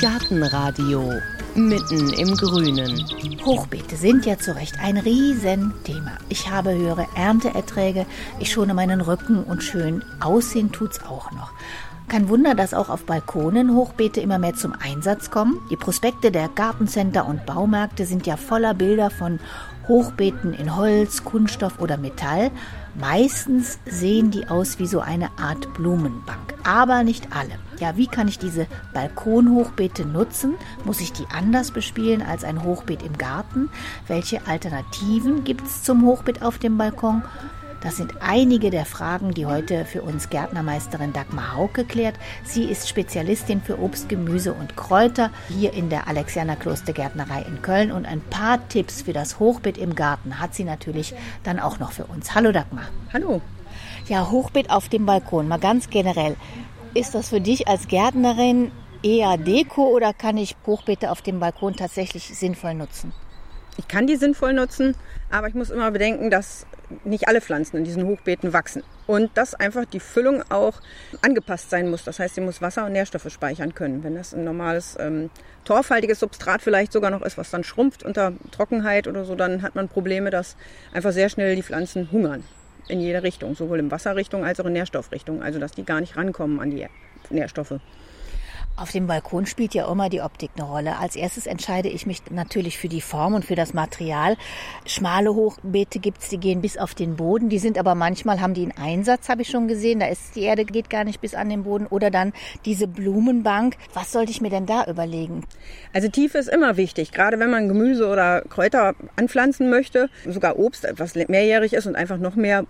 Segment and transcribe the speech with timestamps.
[0.00, 1.12] Gartenradio
[1.54, 3.04] mitten im Grünen.
[3.44, 6.12] Hochbeete sind ja zu Recht ein Riesenthema.
[6.28, 8.06] Ich habe höhere Ernteerträge,
[8.40, 11.52] ich schone meinen Rücken und schön aussehen tut's auch noch.
[12.08, 15.60] Kein Wunder, dass auch auf Balkonen Hochbeete immer mehr zum Einsatz kommen.
[15.70, 19.40] Die Prospekte der Gartencenter und Baumärkte sind ja voller Bilder von
[19.88, 22.50] Hochbeeten in Holz, Kunststoff oder Metall.
[22.94, 27.63] Meistens sehen die aus wie so eine Art Blumenbank, aber nicht alle.
[27.80, 30.54] Ja, wie kann ich diese Balkonhochbeete nutzen?
[30.84, 33.68] Muss ich die anders bespielen als ein Hochbeet im Garten?
[34.06, 37.22] Welche Alternativen gibt es zum Hochbeet auf dem Balkon?
[37.84, 42.14] Das sind einige der Fragen, die heute für uns Gärtnermeisterin Dagmar Hauke klärt.
[42.42, 47.92] Sie ist Spezialistin für Obst, Gemüse und Kräuter hier in der Alexianer Klostergärtnerei in Köln
[47.92, 51.92] und ein paar Tipps für das Hochbeet im Garten hat sie natürlich dann auch noch
[51.92, 52.34] für uns.
[52.34, 52.86] Hallo Dagmar.
[53.12, 53.42] Hallo.
[54.06, 56.36] Ja, Hochbeet auf dem Balkon, mal ganz generell.
[56.96, 58.70] Ist das für dich als Gärtnerin
[59.02, 63.12] eher Deko oder kann ich Hochbeete auf dem Balkon tatsächlich sinnvoll nutzen?
[63.76, 64.94] Ich kann die sinnvoll nutzen,
[65.28, 66.66] aber ich muss immer bedenken, dass
[67.02, 68.84] nicht alle Pflanzen in diesen Hochbeeten wachsen.
[69.08, 70.80] Und dass einfach die Füllung auch
[71.20, 72.04] angepasst sein muss.
[72.04, 74.04] Das heißt, sie muss Wasser und Nährstoffe speichern können.
[74.04, 75.30] Wenn das ein normales ähm,
[75.64, 79.74] torfhaltiges Substrat vielleicht sogar noch ist, was dann schrumpft unter Trockenheit oder so, dann hat
[79.74, 80.56] man Probleme, dass
[80.92, 82.44] einfach sehr schnell die Pflanzen hungern.
[82.88, 85.42] In jede Richtung, sowohl in Wasserrichtung als auch in Nährstoffrichtung.
[85.42, 86.86] Also dass die gar nicht rankommen an die
[87.30, 87.80] Nährstoffe.
[88.76, 90.98] Auf dem Balkon spielt ja immer die Optik eine Rolle.
[90.98, 94.36] Als erstes entscheide ich mich natürlich für die Form und für das Material.
[94.84, 97.48] Schmale Hochbeete gibt's, die gehen bis auf den Boden.
[97.48, 100.00] Die sind aber manchmal, haben die einen Einsatz, habe ich schon gesehen.
[100.00, 101.86] Da ist die Erde geht gar nicht bis an den Boden.
[101.86, 102.32] Oder dann
[102.64, 103.76] diese Blumenbank.
[103.92, 105.44] Was sollte ich mir denn da überlegen?
[105.92, 107.12] Also Tiefe ist immer wichtig.
[107.12, 112.18] Gerade wenn man Gemüse oder Kräuter anpflanzen möchte, sogar Obst, was mehrjährig ist und einfach
[112.18, 112.66] noch mehr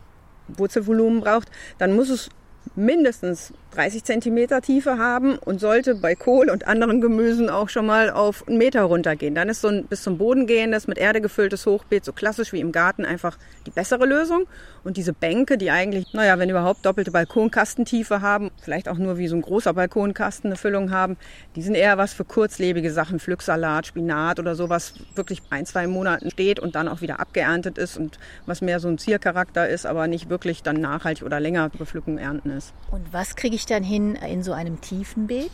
[0.48, 2.28] Wurzelvolumen braucht, dann muss es
[2.76, 8.10] mindestens 30 Zentimeter Tiefe haben und sollte bei Kohl und anderen Gemüsen auch schon mal
[8.10, 9.34] auf einen Meter runtergehen.
[9.34, 12.60] Dann ist so ein bis zum Boden gehendes, mit Erde gefülltes Hochbeet, so klassisch wie
[12.60, 13.36] im Garten, einfach
[13.66, 14.46] die bessere Lösung.
[14.84, 19.28] Und diese Bänke, die eigentlich, naja, wenn überhaupt doppelte Balkonkastentiefe haben, vielleicht auch nur wie
[19.28, 21.16] so ein großer Balkonkasten eine Füllung haben,
[21.56, 26.30] die sind eher was für kurzlebige Sachen, Pflücksalat, Spinat oder sowas, wirklich ein, zwei Monaten
[26.30, 30.06] steht und dann auch wieder abgeerntet ist und was mehr so ein Ziercharakter ist, aber
[30.06, 32.74] nicht wirklich dann nachhaltig oder länger bepflücken, ernten ist.
[32.90, 35.50] Und was kriege ich dann hin in so einem tiefen Beet?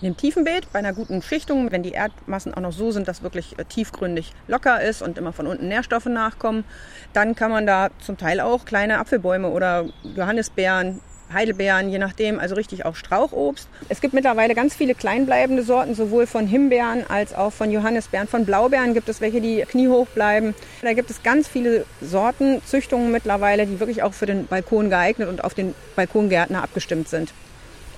[0.00, 3.08] In dem tiefen Beet, bei einer guten Schichtung, wenn die Erdmassen auch noch so sind,
[3.08, 6.64] dass wirklich äh, tiefgründig locker ist und immer von unten Nährstoffe nachkommen,
[7.12, 11.00] dann kann man da zum Teil auch kleine Apfelbäume oder Johannisbeeren
[11.34, 13.68] Heidelbeeren, je nachdem, also richtig auch Strauchobst.
[13.88, 18.28] Es gibt mittlerweile ganz viele kleinbleibende Sorten, sowohl von Himbeeren als auch von Johannisbeeren.
[18.28, 20.54] Von Blaubeeren gibt es welche, die kniehoch bleiben.
[20.82, 25.28] Da gibt es ganz viele Sorten, Züchtungen mittlerweile, die wirklich auch für den Balkon geeignet
[25.28, 27.32] und auf den Balkongärtner abgestimmt sind.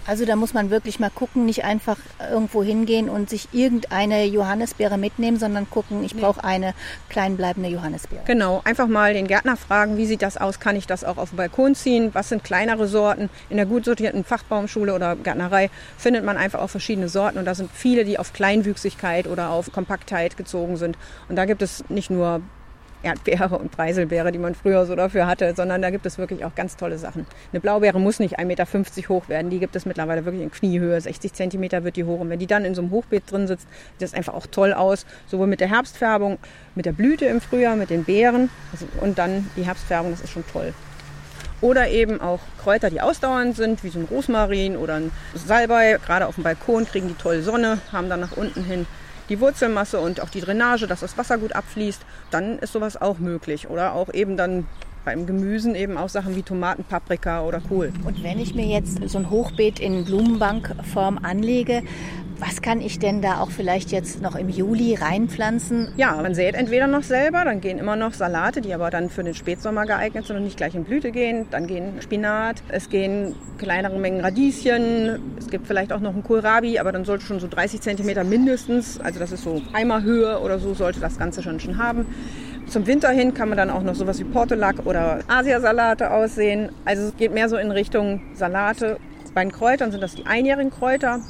[0.06, 1.98] Also da muss man wirklich mal gucken, nicht einfach
[2.30, 6.74] irgendwo hingehen und sich irgendeine Johannisbeere mitnehmen, sondern gucken, ich brauche eine
[7.08, 8.22] kleinbleibende Johannisbeere.
[8.24, 11.30] Genau, einfach mal den Gärtner fragen, wie sieht das aus, kann ich das auch auf
[11.30, 13.30] den Balkon ziehen, was sind kleinere Sorten.
[13.50, 17.54] In der gut sortierten Fachbaumschule oder Gärtnerei findet man einfach auch verschiedene Sorten und da
[17.54, 20.96] sind viele, die auf Kleinwüchsigkeit oder auf Kompaktheit gezogen sind.
[21.28, 22.42] Und da gibt es nicht nur
[23.02, 26.54] Erdbeere und Preiselbeere, die man früher so dafür hatte, sondern da gibt es wirklich auch
[26.54, 27.26] ganz tolle Sachen.
[27.52, 31.00] Eine Blaubeere muss nicht 1,50 Meter hoch werden, die gibt es mittlerweile wirklich in Kniehöhe,
[31.00, 32.20] 60 Zentimeter wird die hoch.
[32.20, 34.72] Und wenn die dann in so einem Hochbeet drin sitzt, sieht das einfach auch toll
[34.72, 36.38] aus, sowohl mit der Herbstfärbung,
[36.74, 40.30] mit der Blüte im Frühjahr, mit den Beeren also, und dann die Herbstfärbung, das ist
[40.30, 40.74] schon toll.
[41.62, 45.98] Oder eben auch Kräuter, die ausdauernd sind, wie so ein Rosmarin oder ein Salbei.
[46.04, 48.86] Gerade auf dem Balkon kriegen die tolle Sonne, haben dann nach unten hin
[49.28, 53.18] die Wurzelmasse und auch die Drainage, dass das Wasser gut abfließt, dann ist sowas auch
[53.18, 53.68] möglich.
[53.68, 54.66] Oder auch eben dann
[55.06, 57.92] beim Gemüsen eben auch Sachen wie Tomaten, Paprika oder Kohl.
[58.04, 61.82] Und wenn ich mir jetzt so ein Hochbeet in Blumenbankform anlege,
[62.38, 65.92] was kann ich denn da auch vielleicht jetzt noch im Juli reinpflanzen?
[65.96, 69.24] Ja, man sät entweder noch selber, dann gehen immer noch Salate, die aber dann für
[69.24, 71.46] den Spätsommer geeignet sind und nicht gleich in Blüte gehen.
[71.50, 76.78] Dann gehen Spinat, es gehen kleinere Mengen Radieschen, es gibt vielleicht auch noch einen Kohlrabi,
[76.78, 80.74] aber dann sollte schon so 30 Zentimeter mindestens, also das ist so Eimerhöhe oder so,
[80.74, 82.06] sollte das Ganze schon schon haben.
[82.68, 86.70] Zum Winter hin kann man dann auch noch sowas wie Portulak oder Asiasalate aussehen.
[86.84, 88.98] Also es geht mehr so in Richtung Salate.
[89.34, 91.20] Bei den Kräutern sind das die einjährigen Kräuter.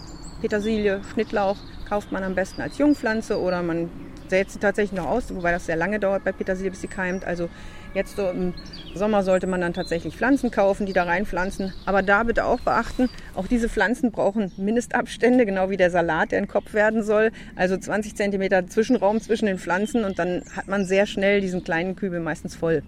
[0.40, 1.56] Petersilie, Schnittlauch
[1.88, 3.90] kauft man am besten als Jungpflanze oder man
[4.28, 7.24] sät sie tatsächlich noch aus, wobei das sehr lange dauert bei Petersilie, bis sie keimt.
[7.24, 7.48] Also
[7.96, 8.54] jetzt so im
[8.94, 11.72] Sommer sollte man dann tatsächlich Pflanzen kaufen, die da reinpflanzen.
[11.84, 16.38] Aber da bitte auch beachten, auch diese Pflanzen brauchen Mindestabstände, genau wie der Salat, der
[16.38, 17.32] in den Kopf werden soll.
[17.56, 21.96] Also 20 Zentimeter Zwischenraum zwischen den Pflanzen und dann hat man sehr schnell diesen kleinen
[21.96, 22.82] Kübel meistens voll.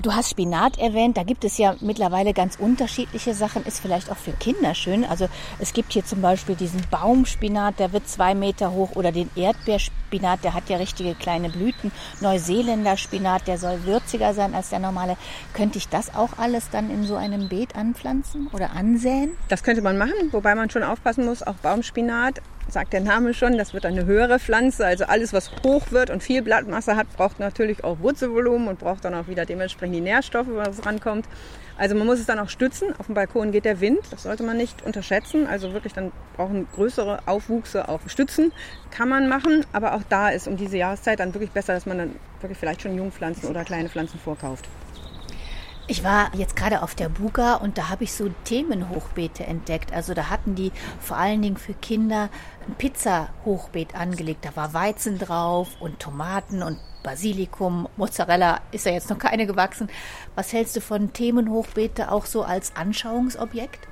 [0.00, 4.16] Du hast Spinat erwähnt, da gibt es ja mittlerweile ganz unterschiedliche Sachen, ist vielleicht auch
[4.16, 5.04] für Kinder schön.
[5.04, 5.28] Also
[5.58, 10.44] es gibt hier zum Beispiel diesen Baumspinat, der wird zwei Meter hoch oder den Erdbeerspinat,
[10.44, 11.92] der hat ja richtige kleine Blüten.
[12.22, 15.18] Neuseeländer Spinat, der soll würziger sein als der normale.
[15.52, 19.32] Könnte ich das auch alles dann in so einem Beet anpflanzen oder ansäen?
[19.48, 22.40] Das könnte man machen, wobei man schon aufpassen muss, auch Baumspinat
[22.72, 24.86] sagt der Name schon, das wird eine höhere Pflanze.
[24.86, 29.04] Also alles, was hoch wird und viel Blattmasse hat, braucht natürlich auch Wurzelvolumen und braucht
[29.04, 31.26] dann auch wieder dementsprechend die Nährstoffe, was rankommt.
[31.76, 32.94] Also man muss es dann auch stützen.
[32.98, 35.46] Auf dem Balkon geht der Wind, das sollte man nicht unterschätzen.
[35.46, 38.52] Also wirklich dann brauchen größere Aufwuchse auf Stützen.
[38.90, 41.98] Kann man machen, aber auch da ist um diese Jahreszeit dann wirklich besser, dass man
[41.98, 44.68] dann wirklich vielleicht schon Jungpflanzen oder kleine Pflanzen vorkauft.
[45.88, 49.92] Ich war jetzt gerade auf der Buga und da habe ich so Themenhochbeete entdeckt.
[49.92, 50.70] Also da hatten die
[51.00, 52.30] vor allen Dingen für Kinder
[52.68, 54.44] ein Pizza-Hochbeet angelegt.
[54.44, 59.90] Da war Weizen drauf und Tomaten und Basilikum, Mozzarella ist ja jetzt noch keine gewachsen.
[60.36, 63.88] Was hältst du von Themenhochbeete auch so als Anschauungsobjekt?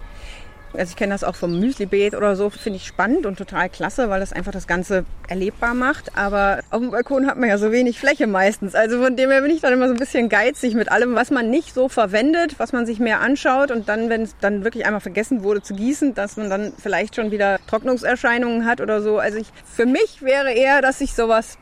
[0.73, 4.09] Also ich kenne das auch vom Müslibeet oder so, finde ich spannend und total klasse,
[4.09, 6.17] weil das einfach das Ganze erlebbar macht.
[6.17, 8.75] Aber auf dem Balkon hat man ja so wenig Fläche meistens.
[8.75, 11.31] Also von dem her bin ich dann immer so ein bisschen geizig mit allem, was
[11.31, 14.87] man nicht so verwendet, was man sich mehr anschaut und dann, wenn es dann wirklich
[14.87, 19.19] einmal vergessen wurde zu gießen, dass man dann vielleicht schon wieder Trocknungserscheinungen hat oder so.
[19.19, 21.59] Also ich, für mich wäre eher, dass ich sowas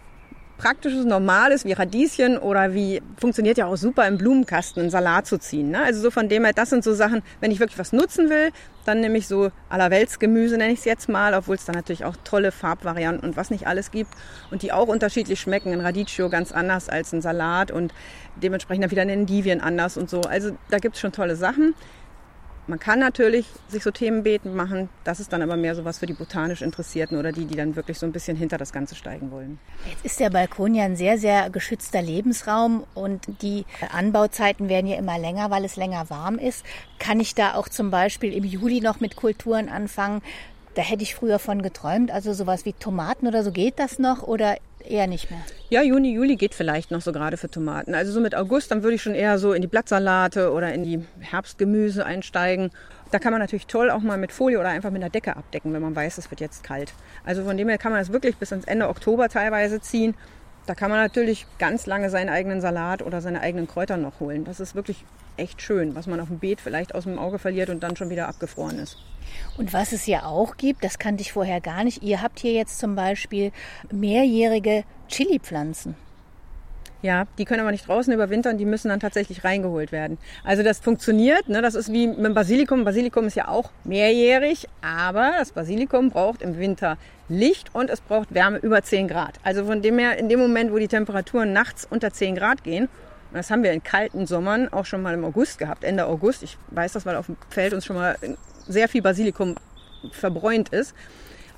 [0.58, 5.38] praktisches, normales wie Radieschen oder wie funktioniert ja auch super im Blumenkasten einen Salat zu
[5.38, 5.70] ziehen.
[5.70, 5.82] Ne?
[5.82, 8.50] Also so von dem her, das sind so Sachen, wenn ich wirklich was nutzen will,
[8.84, 12.16] dann nehme ich so Allerweltsgemüse, nenne ich es jetzt mal, obwohl es da natürlich auch
[12.24, 14.10] tolle Farbvarianten und was nicht alles gibt
[14.50, 15.72] und die auch unterschiedlich schmecken.
[15.72, 17.94] Ein Radicchio ganz anders als ein Salat und
[18.36, 20.22] dementsprechend dann wieder ein Endivien anders und so.
[20.22, 21.74] Also da gibt es schon tolle Sachen.
[22.68, 24.90] Man kann natürlich sich so Themenbeeten machen.
[25.02, 27.76] Das ist dann aber mehr so was für die botanisch Interessierten oder die, die dann
[27.76, 29.58] wirklich so ein bisschen hinter das Ganze steigen wollen.
[29.88, 34.98] Jetzt ist der Balkon ja ein sehr, sehr geschützter Lebensraum und die Anbauzeiten werden ja
[34.98, 36.62] immer länger, weil es länger warm ist.
[36.98, 40.20] Kann ich da auch zum Beispiel im Juli noch mit Kulturen anfangen?
[40.74, 42.10] Da hätte ich früher von geträumt.
[42.10, 45.40] Also sowas wie Tomaten oder so geht das noch oder eher nicht mehr?
[45.70, 47.94] Ja, Juni, Juli geht vielleicht noch so gerade für Tomaten.
[47.94, 50.84] Also so mit August, dann würde ich schon eher so in die Blattsalate oder in
[50.84, 52.70] die Herbstgemüse einsteigen.
[53.10, 55.72] Da kann man natürlich toll auch mal mit Folie oder einfach mit einer Decke abdecken,
[55.72, 56.92] wenn man weiß, es wird jetzt kalt.
[57.24, 60.14] Also von dem her kann man das wirklich bis ins Ende Oktober teilweise ziehen.
[60.68, 64.44] Da kann man natürlich ganz lange seinen eigenen Salat oder seine eigenen Kräuter noch holen.
[64.44, 65.02] Das ist wirklich
[65.38, 68.10] echt schön, was man auf dem Beet vielleicht aus dem Auge verliert und dann schon
[68.10, 68.98] wieder abgefroren ist.
[69.56, 72.02] Und was es ja auch gibt, das kannte ich vorher gar nicht.
[72.02, 73.50] Ihr habt hier jetzt zum Beispiel
[73.90, 75.96] mehrjährige Chili-Pflanzen.
[77.00, 80.18] Ja, die können aber nicht draußen überwintern, die müssen dann tatsächlich reingeholt werden.
[80.42, 81.62] Also das funktioniert, ne?
[81.62, 82.84] das ist wie mit dem Basilikum.
[82.84, 86.98] Basilikum ist ja auch mehrjährig, aber das Basilikum braucht im Winter
[87.28, 89.34] Licht und es braucht Wärme über 10 Grad.
[89.44, 92.88] Also von dem her, in dem Moment, wo die Temperaturen nachts unter 10 Grad gehen,
[93.30, 96.42] und das haben wir in kalten Sommern auch schon mal im August gehabt, Ende August.
[96.42, 98.16] Ich weiß das, weil auf dem Feld uns schon mal
[98.66, 99.54] sehr viel Basilikum
[100.10, 100.94] verbräunt ist.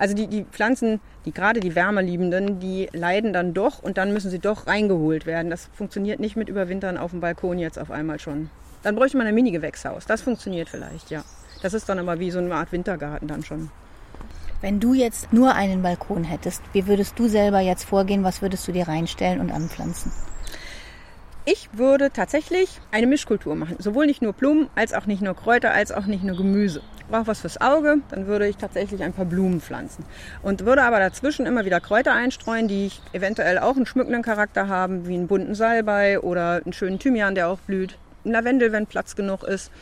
[0.00, 4.30] Also die, die Pflanzen, die gerade die Wärmeliebenden, die leiden dann doch und dann müssen
[4.30, 5.50] sie doch reingeholt werden.
[5.50, 8.48] Das funktioniert nicht mit Überwintern auf dem Balkon jetzt auf einmal schon.
[8.82, 10.06] Dann bräuchte man ein Mini-Gewächshaus.
[10.06, 11.22] Das funktioniert vielleicht, ja.
[11.60, 13.70] Das ist dann aber wie so eine Art Wintergarten dann schon.
[14.62, 18.24] Wenn du jetzt nur einen Balkon hättest, wie würdest du selber jetzt vorgehen?
[18.24, 20.12] Was würdest du dir reinstellen und anpflanzen?
[21.52, 23.74] Ich würde tatsächlich eine Mischkultur machen.
[23.80, 26.80] Sowohl nicht nur Blumen, als auch nicht nur Kräuter, als auch nicht nur Gemüse.
[27.00, 30.04] Ich brauche was fürs Auge, dann würde ich tatsächlich ein paar Blumen pflanzen.
[30.42, 34.68] Und würde aber dazwischen immer wieder Kräuter einstreuen, die ich eventuell auch einen schmückenden Charakter
[34.68, 37.98] haben, wie einen bunten Salbei oder einen schönen Thymian, der auch blüht.
[38.22, 39.72] Lavendel, wenn Platz genug ist.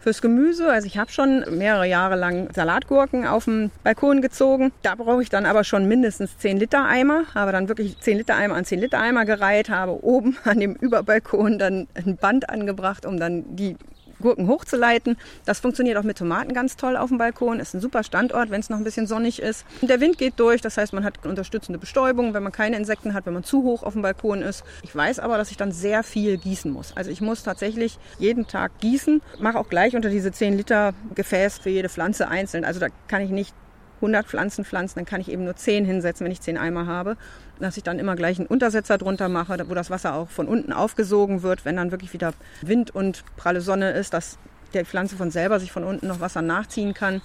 [0.00, 4.72] Fürs Gemüse, also ich habe schon mehrere Jahre lang Salatgurken auf dem Balkon gezogen.
[4.82, 7.24] Da brauche ich dann aber schon mindestens 10 Liter Eimer.
[7.34, 10.74] Habe dann wirklich 10 Liter Eimer an 10 Liter Eimer gereiht, habe oben an dem
[10.74, 13.76] Überbalkon dann ein Band angebracht, um dann die
[14.20, 15.16] Gurken hochzuleiten.
[15.44, 17.60] Das funktioniert auch mit Tomaten ganz toll auf dem Balkon.
[17.60, 19.64] Ist ein super Standort, wenn es noch ein bisschen sonnig ist.
[19.82, 23.26] Der Wind geht durch, das heißt, man hat unterstützende Bestäubung, wenn man keine Insekten hat,
[23.26, 24.64] wenn man zu hoch auf dem Balkon ist.
[24.82, 26.96] Ich weiß aber, dass ich dann sehr viel gießen muss.
[26.96, 29.22] Also ich muss tatsächlich jeden Tag gießen.
[29.38, 32.64] Mache auch gleich unter diese 10 Liter Gefäß für jede Pflanze einzeln.
[32.64, 33.54] Also da kann ich nicht
[33.98, 37.16] 100 Pflanzen pflanzen, dann kann ich eben nur 10 hinsetzen, wenn ich 10 Eimer habe.
[37.60, 40.72] Dass ich dann immer gleich einen Untersetzer drunter mache, wo das Wasser auch von unten
[40.72, 44.38] aufgesogen wird, wenn dann wirklich wieder Wind und pralle Sonne ist, dass
[44.74, 47.20] der Pflanze von selber sich von unten noch Wasser nachziehen kann.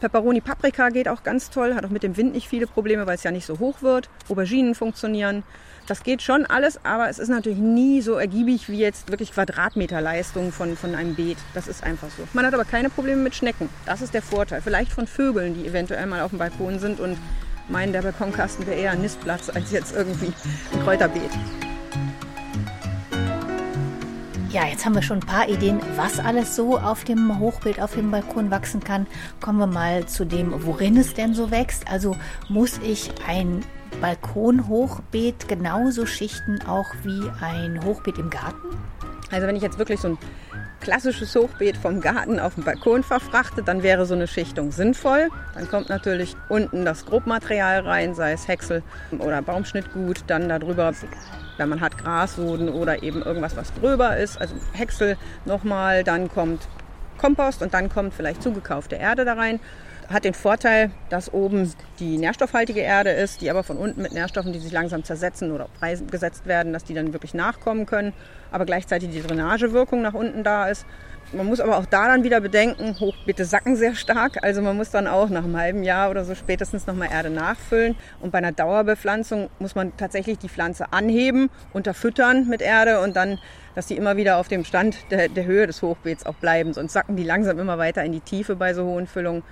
[0.00, 3.14] Peperoni Paprika geht auch ganz toll, hat auch mit dem Wind nicht viele Probleme, weil
[3.14, 4.10] es ja nicht so hoch wird.
[4.28, 5.42] Auberginen funktionieren.
[5.86, 10.50] Das geht schon alles, aber es ist natürlich nie so ergiebig wie jetzt wirklich Quadratmeterleistung
[10.52, 11.38] von, von einem Beet.
[11.54, 12.24] Das ist einfach so.
[12.32, 13.68] Man hat aber keine Probleme mit Schnecken.
[13.86, 14.60] Das ist der Vorteil.
[14.60, 17.16] Vielleicht von Vögeln, die eventuell mal auf dem Balkon sind und
[17.68, 20.32] meinen, der Balkonkasten wäre eher ein Nistplatz als jetzt irgendwie
[20.72, 21.30] ein Kräuterbeet.
[24.56, 27.92] Ja, jetzt haben wir schon ein paar Ideen, was alles so auf dem Hochbeet, auf
[27.92, 29.06] dem Balkon wachsen kann.
[29.38, 31.86] Kommen wir mal zu dem, worin es denn so wächst.
[31.90, 32.16] Also
[32.48, 33.62] muss ich ein
[34.00, 38.78] Balkonhochbeet genauso schichten auch wie ein Hochbeet im Garten?
[39.30, 40.18] Also wenn ich jetzt wirklich so ein
[40.80, 45.28] klassisches Hochbeet vom Garten auf den Balkon verfrachte, dann wäre so eine Schichtung sinnvoll.
[45.54, 48.82] Dann kommt natürlich unten das Grobmaterial rein, sei es Häcksel
[49.18, 50.92] oder Baumschnittgut, dann darüber
[51.58, 55.16] wenn man hat Grasboden oder eben irgendwas, was gröber ist, also Häcksel
[55.46, 56.68] nochmal, dann kommt
[57.18, 59.58] Kompost und dann kommt vielleicht zugekaufte Erde da rein.
[60.08, 64.52] Hat den Vorteil, dass oben die nährstoffhaltige Erde ist, die aber von unten mit Nährstoffen,
[64.52, 68.12] die sich langsam zersetzen oder freigesetzt werden, dass die dann wirklich nachkommen können,
[68.52, 70.86] aber gleichzeitig die Drainagewirkung nach unten da ist.
[71.32, 74.44] Man muss aber auch da dann wieder bedenken, Hochbeete sacken sehr stark.
[74.44, 77.96] Also man muss dann auch nach einem halben Jahr oder so spätestens nochmal Erde nachfüllen.
[78.20, 83.40] Und bei einer Dauerbepflanzung muss man tatsächlich die Pflanze anheben, unterfüttern mit Erde und dann,
[83.74, 86.72] dass die immer wieder auf dem Stand der, der Höhe des Hochbeets auch bleiben.
[86.72, 89.42] Sonst sacken die langsam immer weiter in die Tiefe bei so hohen Füllungen.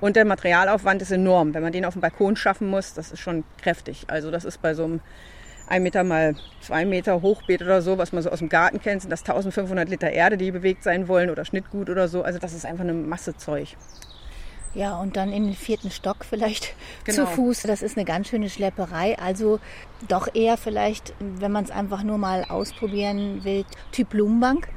[0.00, 1.54] Und der Materialaufwand ist enorm.
[1.54, 4.04] Wenn man den auf dem Balkon schaffen muss, das ist schon kräftig.
[4.08, 5.00] Also das ist bei so einem
[5.68, 9.02] ein Meter mal zwei Meter Hochbeet oder so, was man so aus dem Garten kennt,
[9.02, 12.22] sind das 1500 Liter Erde, die bewegt sein wollen oder Schnittgut oder so.
[12.22, 13.76] Also das ist einfach eine Masse Zeug.
[14.74, 16.74] Ja, und dann in den vierten Stock vielleicht
[17.04, 17.24] genau.
[17.24, 17.62] zu Fuß.
[17.62, 19.18] Das ist eine ganz schöne Schlepperei.
[19.18, 19.58] Also
[20.06, 24.68] doch eher vielleicht, wenn man es einfach nur mal ausprobieren will, Typ Blumenbank.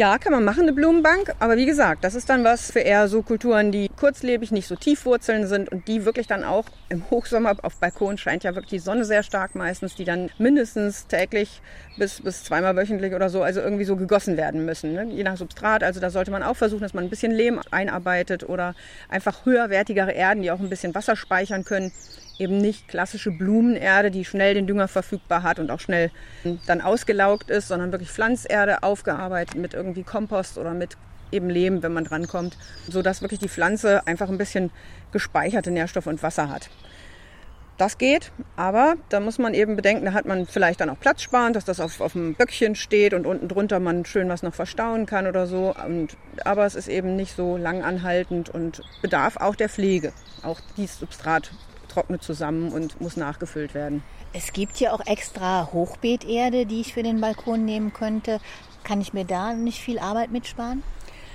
[0.00, 1.34] Ja, kann man machen, eine Blumenbank.
[1.40, 4.76] Aber wie gesagt, das ist dann was für eher so Kulturen, die kurzlebig, nicht so
[4.76, 8.70] tief Wurzeln sind und die wirklich dann auch im Hochsommer auf Balkon scheint ja wirklich
[8.70, 11.60] die Sonne sehr stark meistens, die dann mindestens täglich
[11.96, 14.92] bis, bis zweimal wöchentlich oder so, also irgendwie so gegossen werden müssen.
[14.92, 15.08] Ne?
[15.10, 15.82] Je nach Substrat.
[15.82, 18.76] Also da sollte man auch versuchen, dass man ein bisschen Lehm einarbeitet oder
[19.08, 21.90] einfach höherwertigere Erden, die auch ein bisschen Wasser speichern können
[22.38, 26.10] eben nicht klassische Blumenerde, die schnell den Dünger verfügbar hat und auch schnell
[26.66, 30.96] dann ausgelaugt ist, sondern wirklich Pflanzerde aufgearbeitet mit irgendwie Kompost oder mit
[31.32, 32.56] eben Lehm, wenn man drankommt,
[32.88, 34.70] so dass wirklich die Pflanze einfach ein bisschen
[35.12, 36.70] gespeicherte Nährstoffe und Wasser hat.
[37.76, 41.22] Das geht, aber da muss man eben bedenken, da hat man vielleicht dann auch Platz
[41.22, 44.52] sparen, dass das auf, auf dem Böckchen steht und unten drunter man schön was noch
[44.54, 45.76] verstauen kann oder so.
[45.86, 50.12] Und, aber es ist eben nicht so lang anhaltend und bedarf auch der Pflege.
[50.42, 51.52] Auch dieses Substrat
[51.88, 54.02] trocknet zusammen und muss nachgefüllt werden.
[54.32, 58.40] Es gibt ja auch extra Hochbeeterde, die ich für den Balkon nehmen könnte.
[58.84, 60.82] Kann ich mir da nicht viel Arbeit mitsparen?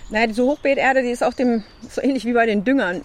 [0.09, 3.01] Naja, diese Hochbeeterde, die ist auch dem, so ähnlich wie bei den Düngern.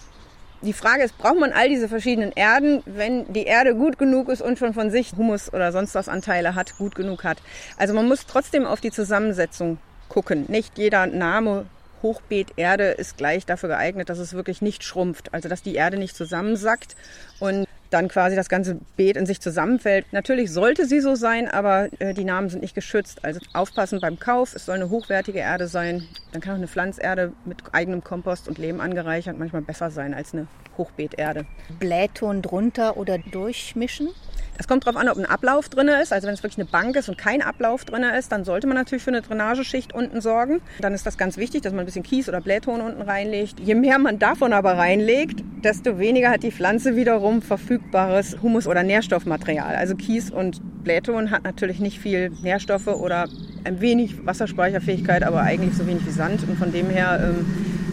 [0.61, 4.41] Die Frage ist, braucht man all diese verschiedenen Erden, wenn die Erde gut genug ist
[4.41, 7.37] und schon von sich Humus oder sonst was Anteile hat, gut genug hat?
[7.77, 9.77] Also man muss trotzdem auf die Zusammensetzung
[10.09, 10.45] gucken.
[10.49, 11.65] Nicht jeder Name
[12.01, 15.97] Hochbeet Erde ist gleich dafür geeignet, dass es wirklich nicht schrumpft, also dass die Erde
[15.97, 16.95] nicht zusammensackt
[17.39, 20.05] und dann quasi das ganze Beet in sich zusammenfällt.
[20.11, 23.25] Natürlich sollte sie so sein, aber äh, die Namen sind nicht geschützt.
[23.25, 24.55] Also aufpassen beim Kauf.
[24.55, 26.07] Es soll eine hochwertige Erde sein.
[26.31, 30.33] Dann kann auch eine Pflanzerde mit eigenem Kompost und Lehm angereichert manchmal besser sein als
[30.33, 31.45] eine Hochbeeterde.
[31.79, 34.09] Blähton drunter oder durchmischen?
[34.59, 36.11] Es kommt darauf an, ob ein Ablauf drin ist.
[36.11, 38.75] Also wenn es wirklich eine Bank ist und kein Ablauf drin ist, dann sollte man
[38.75, 40.59] natürlich für eine Drainageschicht unten sorgen.
[40.81, 43.61] Dann ist das ganz wichtig, dass man ein bisschen Kies oder Blähton unten reinlegt.
[43.61, 48.83] Je mehr man davon aber reinlegt, desto weniger hat die Pflanze wiederum verfügbares Humus- oder
[48.83, 49.75] Nährstoffmaterial.
[49.75, 53.29] Also Kies und Blähton hat natürlich nicht viel Nährstoffe oder
[53.63, 56.43] ein wenig Wasserspeicherfähigkeit, aber eigentlich so wenig wie Sand.
[56.49, 57.45] Und von dem her, ähm,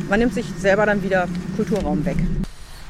[0.08, 2.16] man nimmt sich selber dann wieder Kulturraum weg.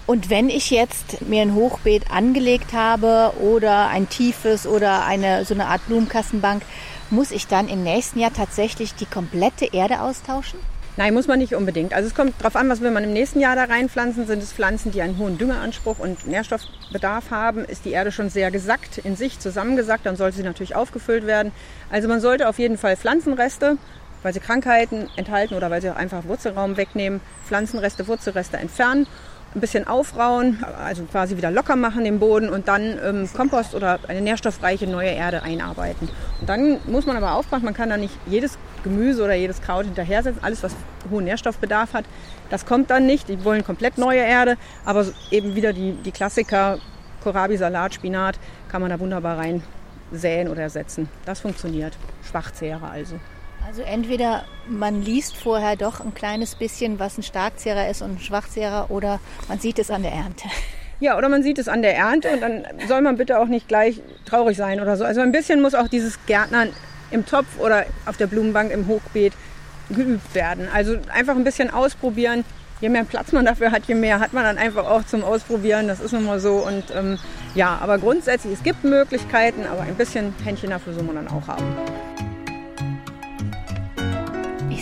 [0.06, 5.52] Und wenn ich jetzt mir ein Hochbeet angelegt habe oder ein tiefes oder eine, so
[5.52, 6.62] eine Art Blumenkassenbank,
[7.10, 10.60] muss ich dann im nächsten Jahr tatsächlich die komplette Erde austauschen?
[10.96, 11.92] Nein, muss man nicht unbedingt.
[11.92, 14.26] Also es kommt darauf an, was will man im nächsten Jahr da reinpflanzen.
[14.26, 17.64] Sind es Pflanzen, die einen hohen Düngeranspruch und Nährstoffbedarf haben?
[17.64, 21.52] Ist die Erde schon sehr gesackt, in sich zusammengesackt, dann sollte sie natürlich aufgefüllt werden.
[21.90, 23.76] Also man sollte auf jeden Fall Pflanzenreste,
[24.22, 29.06] weil sie Krankheiten enthalten oder weil sie auch einfach Wurzelraum wegnehmen, Pflanzenreste, Wurzelreste entfernen
[29.56, 33.98] ein bisschen aufrauen, also quasi wieder locker machen den Boden und dann ähm, Kompost oder
[34.06, 36.08] eine nährstoffreiche neue Erde einarbeiten.
[36.40, 39.86] Und dann muss man aber aufpassen, man kann da nicht jedes Gemüse oder jedes Kraut
[39.86, 40.76] hinterher setzen, alles was
[41.10, 42.04] hohen Nährstoffbedarf hat.
[42.50, 46.78] Das kommt dann nicht, die wollen komplett neue Erde, aber eben wieder die, die Klassiker,
[47.24, 49.62] Kohlrabi, Salat, Spinat, kann man da wunderbar rein
[50.12, 51.08] säen oder ersetzen.
[51.24, 51.96] Das funktioniert.
[52.28, 53.18] Schwachzehrer also.
[53.66, 58.18] Also entweder man liest vorher doch ein kleines bisschen, was ein Starkzehrer ist und ein
[58.20, 59.18] Schwachzehrer, oder
[59.48, 60.48] man sieht es an der Ernte.
[60.98, 63.68] Ja, oder man sieht es an der Ernte und dann soll man bitte auch nicht
[63.68, 65.04] gleich traurig sein oder so.
[65.04, 66.70] Also ein bisschen muss auch dieses Gärtnern
[67.10, 69.34] im Topf oder auf der Blumenbank im Hochbeet
[69.90, 70.68] geübt werden.
[70.72, 72.46] Also einfach ein bisschen ausprobieren.
[72.80, 75.86] Je mehr Platz man dafür hat, je mehr hat man dann einfach auch zum Ausprobieren.
[75.86, 76.66] Das ist nun mal so.
[76.66, 77.18] Und ähm,
[77.54, 81.46] ja, aber grundsätzlich, es gibt Möglichkeiten, aber ein bisschen Händchen dafür soll man dann auch
[81.46, 81.76] haben.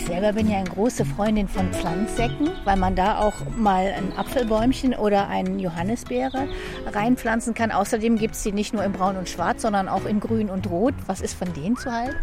[0.05, 4.93] Selber bin ja eine große Freundin von Pflanzsäcken, weil man da auch mal ein Apfelbäumchen
[4.93, 6.47] oder eine Johannisbeere
[6.85, 7.71] reinpflanzen kann.
[7.71, 10.69] Außerdem gibt es die nicht nur in Braun und Schwarz, sondern auch in Grün und
[10.69, 10.93] Rot.
[11.07, 12.15] Was ist von denen zu halten?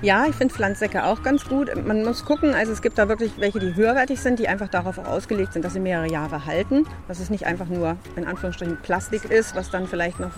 [0.00, 1.70] Ja, ich finde Pflanzsäcke auch ganz gut.
[1.86, 4.98] Man muss gucken, also es gibt da wirklich welche, die höherwertig sind, die einfach darauf
[4.98, 6.86] ausgelegt sind, dass sie mehrere Jahre halten.
[7.06, 10.32] Dass es nicht einfach nur in Anführungsstrichen Plastik ist, was dann vielleicht noch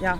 [0.00, 0.18] ja,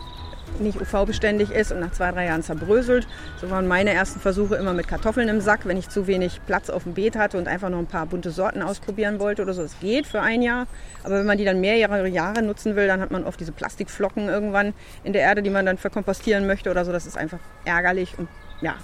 [0.59, 3.07] nicht UV-beständig ist und nach zwei, drei Jahren zerbröselt.
[3.41, 6.71] So waren meine ersten Versuche immer mit Kartoffeln im Sack, wenn ich zu wenig Platz
[6.71, 9.63] auf dem Beet hatte und einfach noch ein paar bunte Sorten ausprobieren wollte oder so.
[9.63, 10.67] Es geht für ein Jahr,
[11.05, 14.29] aber wenn man die dann mehrere Jahre nutzen will, dann hat man oft diese Plastikflocken
[14.29, 14.75] irgendwann
[15.05, 16.93] in der Erde, die man dann verkompostieren möchte oder so.
[16.93, 18.29] Das ist einfach ärgerlich und
[18.61, 18.77] ja,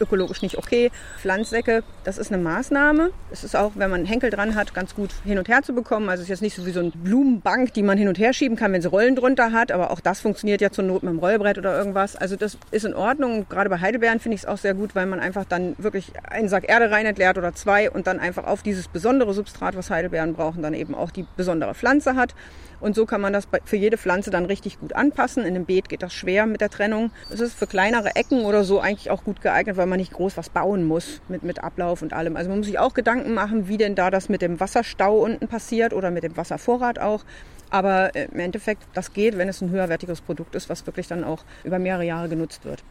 [0.00, 0.90] ökologisch nicht okay.
[1.18, 3.10] Pflanzsäcke, das ist eine Maßnahme.
[3.30, 5.74] Es ist auch, wenn man einen Henkel dran hat, ganz gut hin und her zu
[5.74, 6.08] bekommen.
[6.08, 8.32] Also es ist jetzt nicht so wie so eine Blumenbank, die man hin und her
[8.32, 9.72] schieben kann, wenn sie Rollen drunter hat.
[9.72, 12.16] Aber auch das funktioniert ja zur Not mit dem Rollbrett oder irgendwas.
[12.16, 13.46] Also das ist in Ordnung.
[13.48, 16.48] Gerade bei Heidelbeeren finde ich es auch sehr gut, weil man einfach dann wirklich einen
[16.48, 20.34] Sack Erde rein entleert oder zwei und dann einfach auf dieses besondere Substrat, was Heidelbeeren
[20.34, 22.34] brauchen, dann eben auch die besondere Pflanze hat.
[22.80, 25.44] Und so kann man das für jede Pflanze dann richtig gut anpassen.
[25.44, 27.10] In einem Beet geht das schwer mit der Trennung.
[27.30, 30.36] Es ist für kleinere Ecken oder so eigentlich auch gut geeignet, weil man nicht groß
[30.36, 32.36] was bauen muss mit, mit Ablauf und allem.
[32.36, 35.48] Also man muss sich auch Gedanken machen, wie denn da das mit dem Wasserstau unten
[35.48, 37.24] passiert oder mit dem Wasservorrat auch.
[37.70, 41.24] Aber äh, im Endeffekt, das geht, wenn es ein höherwertiges Produkt ist, was wirklich dann
[41.24, 42.84] auch über mehrere Jahre genutzt wird.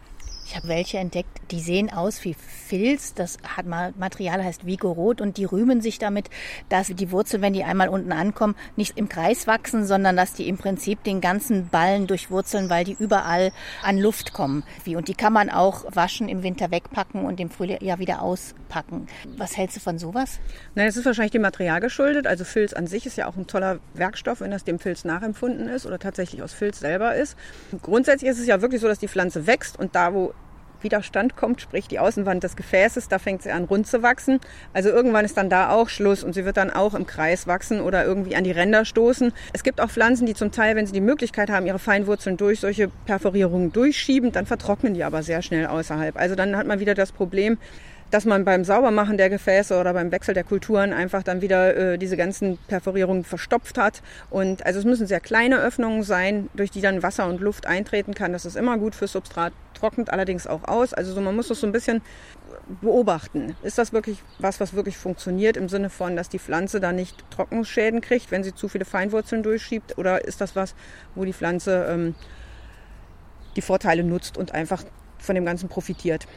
[0.46, 3.14] Ich habe welche entdeckt, die sehen aus wie Filz.
[3.14, 6.30] Das hat Material heißt Vigorot und die rühmen sich damit,
[6.70, 10.48] dass die Wurzeln, wenn die einmal unten ankommen, nicht im Kreis wachsen, sondern dass die
[10.48, 13.52] im Prinzip den ganzen Ballen durchwurzeln, weil die überall
[13.84, 14.64] an Luft kommen.
[14.86, 19.08] Und die kann man auch waschen, im Winter wegpacken und im Frühjahr ja wieder auspacken.
[19.38, 20.40] Was hältst du von sowas?
[20.76, 22.28] Nein, das ist wahrscheinlich dem Material geschuldet.
[22.28, 25.68] Also Filz an sich ist ja auch ein toller Werkstoff, wenn das dem Filz nachempfunden
[25.68, 27.38] ist oder tatsächlich aus Filz selber ist.
[27.82, 30.34] Grundsätzlich ist es ja wirklich so, dass die Pflanze wächst und da, wo
[30.84, 34.40] Widerstand kommt, sprich die Außenwand des Gefäßes, da fängt sie an rund zu wachsen.
[34.74, 37.82] Also irgendwann ist dann da auch Schluss und sie wird dann auch im Kreis wachsen
[37.82, 39.34] oder irgendwie an die Ränder stoßen.
[39.54, 42.60] Es gibt auch Pflanzen, die zum Teil, wenn sie die Möglichkeit haben, ihre Feinwurzeln durch
[42.60, 46.18] solche Perforierungen durchschieben, dann vertrocknen die aber sehr schnell außerhalb.
[46.18, 47.58] Also dann hat man wieder das Problem,
[48.14, 51.98] dass man beim Saubermachen der Gefäße oder beim Wechsel der Kulturen einfach dann wieder äh,
[51.98, 54.04] diese ganzen Perforierungen verstopft hat.
[54.30, 58.14] Und also es müssen sehr kleine Öffnungen sein, durch die dann Wasser und Luft eintreten
[58.14, 58.32] kann.
[58.32, 59.52] Das ist immer gut fürs Substrat,
[59.84, 60.94] trocknet allerdings auch aus.
[60.94, 62.02] Also so, man muss das so ein bisschen
[62.82, 63.56] beobachten.
[63.64, 67.30] Ist das wirklich was, was wirklich funktioniert im Sinne von, dass die Pflanze da nicht
[67.32, 69.98] Trocknungsschäden kriegt, wenn sie zu viele Feinwurzeln durchschiebt?
[69.98, 70.74] Oder ist das was,
[71.16, 72.16] wo die Pflanze ähm,
[73.58, 74.84] die Vorteile nutzt und einfach
[75.20, 76.28] von dem Ganzen profitiert?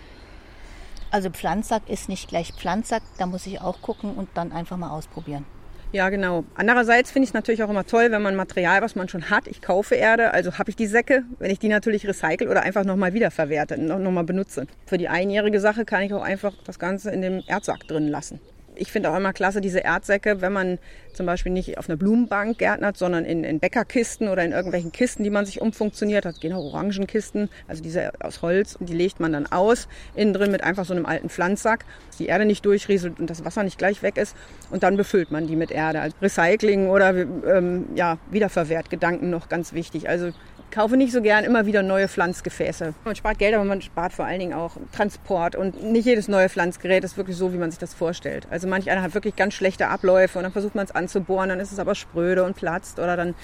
[1.12, 4.90] Also Pflanzsack ist nicht gleich Pflanzsack, da muss ich auch gucken und dann einfach mal
[4.90, 5.44] ausprobieren.
[5.92, 6.44] Ja, genau.
[6.54, 9.46] Andererseits finde ich es natürlich auch immer toll, wenn man Material, was man schon hat,
[9.46, 12.84] ich kaufe Erde, also habe ich die Säcke, wenn ich die natürlich recycle oder einfach
[12.84, 14.66] nochmal wiederverwerte, nochmal benutze.
[14.84, 18.40] Für die einjährige Sache kann ich auch einfach das Ganze in dem Erdsack drin lassen
[18.76, 20.78] ich finde auch immer klasse diese Erdsäcke, wenn man
[21.12, 25.24] zum Beispiel nicht auf einer Blumenbank gärtnert, sondern in, in Bäckerkisten oder in irgendwelchen Kisten,
[25.24, 26.40] die man sich umfunktioniert hat.
[26.40, 30.62] Genau, Orangenkisten, also diese aus Holz, und die legt man dann aus, innen drin mit
[30.62, 34.02] einfach so einem alten Pflanzsack, dass die Erde nicht durchrieselt und das Wasser nicht gleich
[34.02, 34.36] weg ist.
[34.70, 36.00] Und dann befüllt man die mit Erde.
[36.00, 40.08] Also Recycling oder ähm, ja, Wiederverwertgedanken noch ganz wichtig.
[40.08, 40.32] Also
[40.70, 42.94] kaufe nicht so gern immer wieder neue Pflanzgefäße.
[43.04, 45.56] Man spart Geld, aber man spart vor allen Dingen auch Transport.
[45.56, 48.46] Und nicht jedes neue Pflanzgerät ist wirklich so, wie man sich das vorstellt.
[48.50, 51.60] Also manch einer hat wirklich ganz schlechte Abläufe und dann versucht man es anzubohren, dann
[51.60, 53.34] ist es aber spröde und platzt oder dann,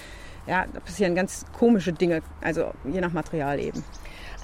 [0.47, 2.23] ja, da passieren ganz komische Dinge.
[2.41, 3.85] Also je nach Material eben.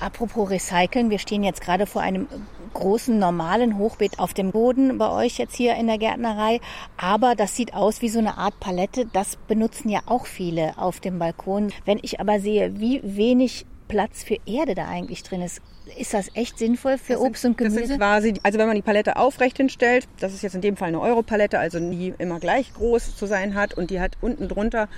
[0.01, 2.29] Apropos Recyceln, wir stehen jetzt gerade vor einem
[2.75, 6.61] großen normalen Hochbeet auf dem Boden bei euch jetzt hier in der Gärtnerei.
[6.97, 9.07] Aber das sieht aus wie so eine Art Palette.
[9.13, 11.73] Das benutzen ja auch viele auf dem Balkon.
[11.85, 15.63] Wenn ich aber sehe, wie wenig Platz für Erde da eigentlich drin ist,
[15.99, 17.81] ist das echt sinnvoll für Obst und Gemüse?
[17.81, 20.77] Das sind quasi, also wenn man die Palette aufrecht hinstellt, das ist jetzt in dem
[20.77, 24.49] Fall eine Europalette, also nie immer gleich groß zu sein hat und die hat unten
[24.49, 24.89] drunter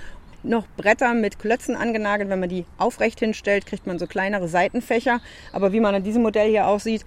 [0.43, 2.29] noch Bretter mit Klötzen angenagelt.
[2.29, 5.21] Wenn man die aufrecht hinstellt, kriegt man so kleinere Seitenfächer.
[5.53, 7.05] Aber wie man an diesem Modell hier aussieht,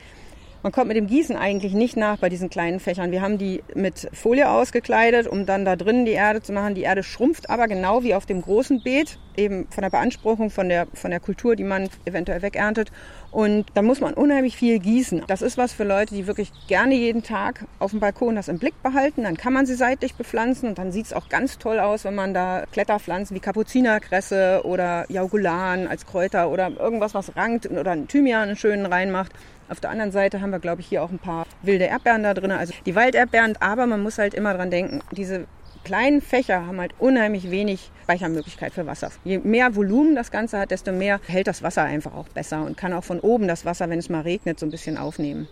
[0.65, 3.13] man kommt mit dem Gießen eigentlich nicht nach bei diesen kleinen Fächern.
[3.13, 6.75] Wir haben die mit Folie ausgekleidet, um dann da drinnen die Erde zu machen.
[6.75, 10.71] Die Erde schrumpft aber genau wie auf dem großen Beet, eben von der Beanspruchung von
[10.71, 12.93] der, von der Kultur, die man eventuell wegerntet.
[13.31, 15.25] Und da muss man unheimlich viel gießen.
[15.27, 18.59] Das ist was für Leute, die wirklich gerne jeden Tag auf dem Balkon das im
[18.59, 19.25] Blick behalten.
[19.25, 22.15] Dann kann man sie seitlich bepflanzen und dann sieht es auch ganz toll aus, wenn
[22.15, 28.09] man da Kletterpflanzen wie Kapuzinerkresse oder Jaugulan als Kräuter oder irgendwas, was rankt oder einen
[28.09, 29.33] Thymian einen schönen reinmacht.
[29.69, 32.35] Auf der anderen Seite haben wir, glaube ich, hier auch ein paar wilde Erdbeeren da
[32.35, 33.57] drin, also die Walderdbeeren.
[33.61, 35.47] Aber man muss halt immer dran denken, diese
[35.85, 39.11] kleinen Fächer haben halt unheimlich wenig Speichermöglichkeit für Wasser.
[39.25, 42.77] Je mehr Volumen das Ganze hat, desto mehr hält das Wasser einfach auch besser und
[42.77, 45.49] kann auch von oben das Wasser, wenn es mal regnet, so ein bisschen aufnehmen.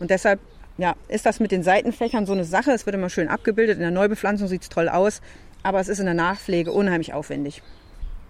[0.00, 0.40] Und deshalb
[0.76, 2.70] ja, ist das mit den Seitenfächern so eine Sache.
[2.70, 3.76] Es wird immer schön abgebildet.
[3.76, 5.20] In der Neubepflanzung sieht es toll aus,
[5.62, 7.62] aber es ist in der Nachpflege unheimlich aufwendig.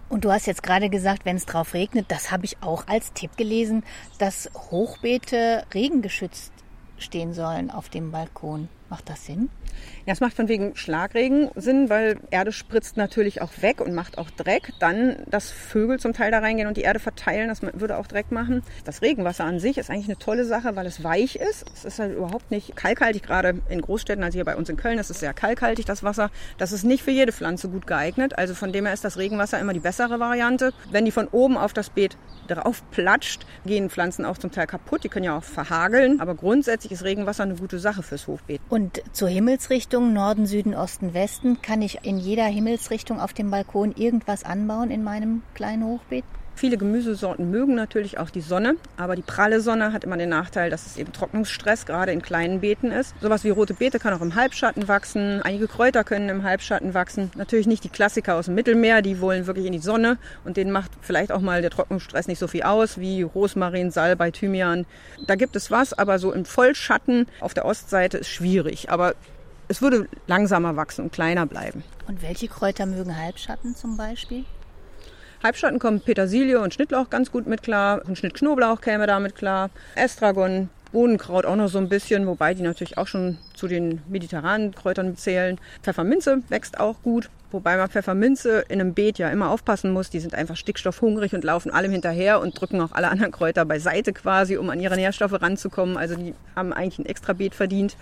[0.08, 3.12] Und du hast jetzt gerade gesagt, wenn es drauf regnet, das habe ich auch als
[3.12, 3.84] Tipp gelesen,
[4.18, 6.52] dass Hochbeete regengeschützt
[6.96, 8.68] stehen sollen auf dem Balkon.
[8.88, 9.50] Macht das Sinn?
[10.06, 14.18] Ja, es macht von wegen Schlagregen Sinn, weil Erde spritzt natürlich auch weg und macht
[14.18, 14.72] auch Dreck.
[14.78, 18.30] Dann, dass Vögel zum Teil da reingehen und die Erde verteilen, das würde auch Dreck
[18.30, 18.62] machen.
[18.84, 21.66] Das Regenwasser an sich ist eigentlich eine tolle Sache, weil es weich ist.
[21.74, 24.98] Es ist halt überhaupt nicht kalkhaltig, gerade in Großstädten, also hier bei uns in Köln
[24.98, 26.30] ist es sehr kalkhaltig, das Wasser.
[26.58, 28.38] Das ist nicht für jede Pflanze gut geeignet.
[28.38, 30.72] Also von dem her ist das Regenwasser immer die bessere Variante.
[30.90, 32.16] Wenn die von oben auf das Beet
[32.48, 35.04] drauf platscht, gehen Pflanzen auch zum Teil kaputt.
[35.04, 36.20] Die können ja auch verhageln.
[36.20, 38.60] Aber grundsätzlich ist Regenwasser eine gute Sache fürs Hochbeet.
[38.68, 43.50] Und zur Himmelsrichtung Himmelsrichtung, Norden, Süden, Osten, Westen, kann ich in jeder Himmelsrichtung auf dem
[43.50, 46.24] Balkon irgendwas anbauen in meinem kleinen Hochbeet?
[46.54, 50.70] Viele Gemüsesorten mögen natürlich auch die Sonne, aber die pralle Sonne hat immer den Nachteil,
[50.70, 53.14] dass es eben Trocknungsstress gerade in kleinen Beeten ist.
[53.20, 55.42] Sowas wie rote Beete kann auch im Halbschatten wachsen.
[55.42, 57.30] Einige Kräuter können im Halbschatten wachsen.
[57.36, 60.72] Natürlich nicht die Klassiker aus dem Mittelmeer, die wollen wirklich in die Sonne und denen
[60.72, 64.86] macht vielleicht auch mal der Trocknungsstress nicht so viel aus wie Rosmarin, Salbei, Thymian.
[65.26, 68.90] Da gibt es was, aber so im Vollschatten auf der Ostseite ist schwierig.
[68.90, 69.14] Aber
[69.68, 71.84] es würde langsamer wachsen und kleiner bleiben.
[72.06, 74.44] Und welche Kräuter mögen Halbschatten zum Beispiel?
[75.42, 78.02] Halbschatten kommen Petersilie und Schnittlauch ganz gut mit klar.
[78.06, 79.70] Ein Schnitt Knoblauch käme damit klar.
[79.94, 84.74] Estragon, Bohnenkraut auch noch so ein bisschen, wobei die natürlich auch schon zu den mediterranen
[84.74, 85.60] Kräutern zählen.
[85.82, 90.10] Pfefferminze wächst auch gut, wobei man Pfefferminze in einem Beet ja immer aufpassen muss.
[90.10, 94.12] Die sind einfach stickstoffhungrig und laufen allem hinterher und drücken auch alle anderen Kräuter beiseite
[94.12, 95.96] quasi, um an ihre Nährstoffe ranzukommen.
[95.96, 97.96] Also die haben eigentlich ein extra Beet verdient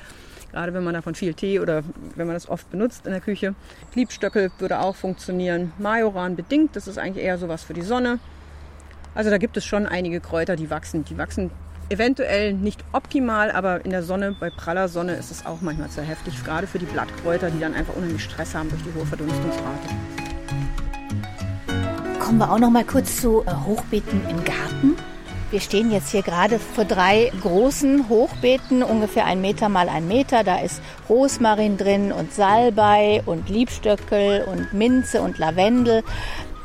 [0.53, 1.83] gerade wenn man davon viel Tee oder
[2.15, 3.55] wenn man das oft benutzt in der Küche.
[3.95, 5.73] Liebstöckel würde auch funktionieren.
[5.79, 8.19] Majoran bedingt, das ist eigentlich eher sowas für die Sonne.
[9.15, 11.05] Also da gibt es schon einige Kräuter, die wachsen.
[11.05, 11.51] Die wachsen
[11.89, 16.05] eventuell nicht optimal, aber in der Sonne, bei praller Sonne ist es auch manchmal sehr
[16.05, 19.89] heftig, gerade für die Blattkräuter, die dann einfach unheimlich Stress haben durch die hohe Verdunstungsrate.
[22.19, 24.97] Kommen wir auch noch mal kurz zu äh, Hochbeeten im Garten.
[25.53, 30.43] Wir stehen jetzt hier gerade vor drei großen Hochbeeten, ungefähr ein Meter mal ein Meter.
[30.43, 36.03] Da ist Rosmarin drin und Salbei und Liebstöckel und Minze und Lavendel.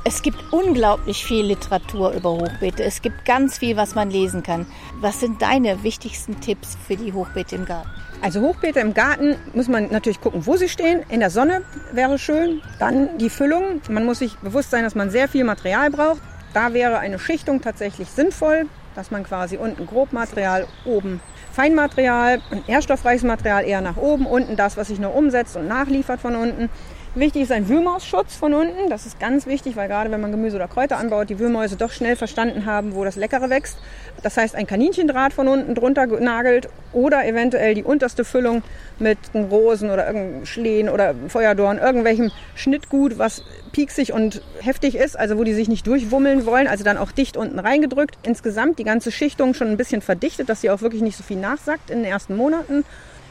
[0.03, 2.83] Es gibt unglaublich viel Literatur über Hochbeete.
[2.83, 4.65] Es gibt ganz viel, was man lesen kann.
[4.99, 7.87] Was sind deine wichtigsten Tipps für die Hochbeete im Garten?
[8.23, 11.03] Also Hochbeete im Garten muss man natürlich gucken, wo sie stehen.
[11.09, 12.63] In der Sonne wäre schön.
[12.79, 13.81] Dann die Füllung.
[13.89, 16.21] Man muss sich bewusst sein, dass man sehr viel Material braucht.
[16.53, 21.21] Da wäre eine Schichtung tatsächlich sinnvoll, dass man quasi unten Grobmaterial, oben
[21.53, 26.19] Feinmaterial, ein nährstoffreiches Material eher nach oben, unten das, was sich nur umsetzt und nachliefert
[26.19, 26.69] von unten.
[27.13, 28.89] Wichtig ist ein Wühlmausschutz von unten.
[28.89, 31.91] Das ist ganz wichtig, weil gerade wenn man Gemüse oder Kräuter anbaut, die Wühlmäuse doch
[31.91, 33.77] schnell verstanden haben, wo das Leckere wächst.
[34.23, 38.63] Das heißt, ein Kaninchendraht von unten drunter genagelt oder eventuell die unterste Füllung
[38.97, 43.43] mit Rosen oder irgendeinem Schlehen oder Feuerdorn, irgendwelchem Schnittgut, was
[43.73, 47.35] pieksig und heftig ist, also wo die sich nicht durchwummeln wollen, also dann auch dicht
[47.35, 48.19] unten reingedrückt.
[48.23, 51.37] Insgesamt die ganze Schichtung schon ein bisschen verdichtet, dass sie auch wirklich nicht so viel
[51.37, 52.85] nachsackt in den ersten Monaten.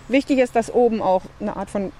[0.08, 1.92] Wichtig ist, dass oben auch eine Art von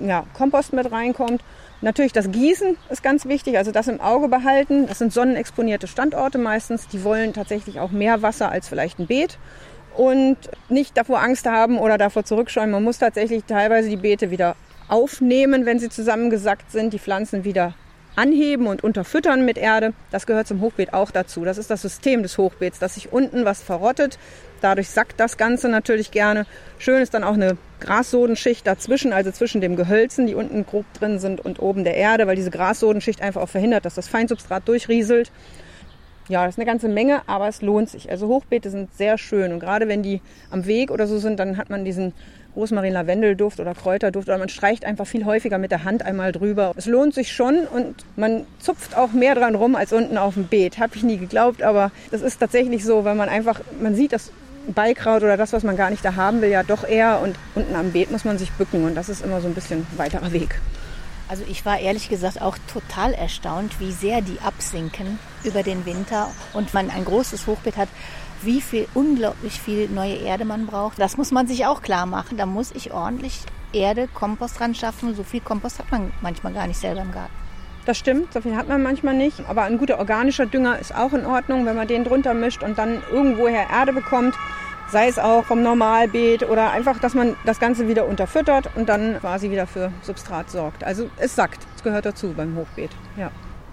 [0.00, 1.42] ja, Kompost mit reinkommt.
[1.82, 4.86] Natürlich das Gießen ist ganz wichtig, also das im Auge behalten.
[4.86, 6.88] Das sind sonnenexponierte Standorte meistens.
[6.88, 9.38] Die wollen tatsächlich auch mehr Wasser als vielleicht ein Beet.
[9.96, 10.36] Und
[10.68, 12.70] nicht davor Angst haben oder davor zurückscheuen.
[12.70, 14.56] Man muss tatsächlich teilweise die Beete wieder
[14.88, 17.74] aufnehmen, wenn sie zusammengesackt sind, die Pflanzen wieder
[18.16, 19.92] anheben und unterfüttern mit Erde.
[20.10, 21.44] Das gehört zum Hochbeet auch dazu.
[21.44, 24.18] Das ist das System des Hochbeets, dass sich unten was verrottet.
[24.60, 26.46] Dadurch sackt das Ganze natürlich gerne.
[26.78, 31.18] Schön ist dann auch eine Grassodenschicht dazwischen, also zwischen dem Gehölzen, die unten grob drin
[31.18, 35.30] sind, und oben der Erde, weil diese Grassodenschicht einfach auch verhindert, dass das Feinsubstrat durchrieselt.
[36.28, 38.10] Ja, das ist eine ganze Menge, aber es lohnt sich.
[38.10, 41.56] Also Hochbeete sind sehr schön und gerade wenn die am Weg oder so sind, dann
[41.56, 42.14] hat man diesen
[42.56, 46.72] Rosmarin-Lavendelduft oder Kräuterduft oder man streicht einfach viel häufiger mit der Hand einmal drüber.
[46.76, 50.46] Es lohnt sich schon und man zupft auch mehr dran rum als unten auf dem
[50.46, 50.78] Beet.
[50.78, 54.32] Habe ich nie geglaubt, aber das ist tatsächlich so, weil man einfach, man sieht das
[54.74, 57.74] Beikraut oder das, was man gar nicht da haben will, ja doch eher und unten
[57.74, 60.60] am Beet muss man sich bücken und das ist immer so ein bisschen weiterer Weg.
[61.28, 66.28] Also ich war ehrlich gesagt auch total erstaunt, wie sehr die absinken über den Winter
[66.52, 67.88] und man ein großes Hochbeet hat,
[68.42, 71.00] wie viel, unglaublich viel neue Erde man braucht.
[71.00, 72.36] Das muss man sich auch klar machen.
[72.36, 73.40] Da muss ich ordentlich
[73.72, 75.16] Erde, Kompost ran schaffen.
[75.16, 77.45] So viel Kompost hat man manchmal gar nicht selber im Garten.
[77.86, 79.48] Das stimmt, so viel hat man manchmal nicht.
[79.48, 82.76] Aber ein guter organischer Dünger ist auch in Ordnung, wenn man den drunter mischt und
[82.78, 84.34] dann irgendwoher Erde bekommt.
[84.88, 89.20] Sei es auch vom Normalbeet oder einfach, dass man das Ganze wieder unterfüttert und dann
[89.20, 90.82] quasi wieder für Substrat sorgt.
[90.82, 92.90] Also es sackt, es gehört dazu beim Hochbeet.
[93.16, 93.30] Ja.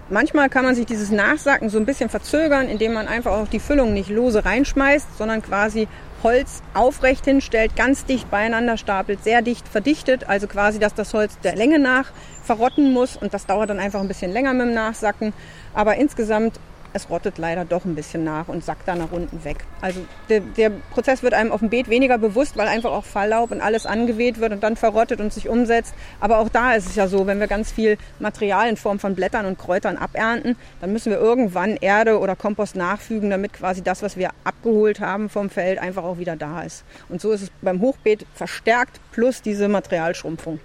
[0.10, 3.60] Manchmal kann man sich dieses Nachsacken so ein bisschen verzögern, indem man einfach auch die
[3.60, 5.88] Füllung nicht lose reinschmeißt, sondern quasi
[6.24, 11.38] Holz aufrecht hinstellt, ganz dicht beieinander stapelt, sehr dicht verdichtet, also quasi, dass das Holz
[11.40, 12.12] der Länge nach
[12.44, 15.34] verrotten muss und das dauert dann einfach ein bisschen länger mit dem Nachsacken.
[15.74, 16.60] Aber insgesamt
[16.94, 19.66] es rottet leider doch ein bisschen nach und sackt dann nach unten weg.
[19.82, 23.52] Also der, der, Prozess wird einem auf dem Beet weniger bewusst, weil einfach auch Falllaub
[23.52, 25.94] und alles angeweht wird und dann verrottet und sich umsetzt.
[26.20, 29.16] Aber auch da ist es ja so, wenn wir ganz viel Material in Form von
[29.16, 34.04] Blättern und Kräutern abernten, dann müssen wir irgendwann Erde oder Kompost nachfügen, damit quasi das,
[34.04, 36.84] was wir abgeholt haben vom Feld, einfach auch wieder da ist.
[37.10, 40.60] Und so ist es beim Hochbeet verstärkt plus diese Materialschrumpfung.